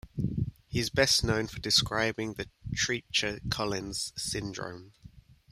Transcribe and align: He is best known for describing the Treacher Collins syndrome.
He 0.65 0.79
is 0.79 0.89
best 0.89 1.23
known 1.23 1.45
for 1.45 1.59
describing 1.59 2.33
the 2.33 2.49
Treacher 2.75 3.39
Collins 3.51 4.13
syndrome. 4.17 4.93